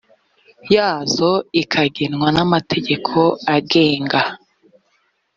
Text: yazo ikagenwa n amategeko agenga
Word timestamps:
yazo 0.75 1.31
ikagenwa 1.61 2.27
n 2.35 2.37
amategeko 2.45 3.17
agenga 3.55 4.21